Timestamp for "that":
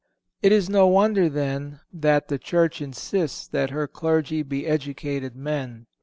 1.93-2.27, 3.49-3.69